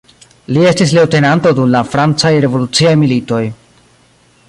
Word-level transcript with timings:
Li 0.55 0.63
estis 0.69 0.93
leŭtenanto 0.99 1.51
dum 1.59 1.69
la 1.75 1.83
francaj 1.91 2.35
revoluciaj 2.47 2.99
militoj. 3.05 3.43